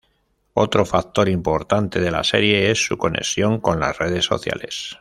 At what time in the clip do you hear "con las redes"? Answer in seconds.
3.59-4.25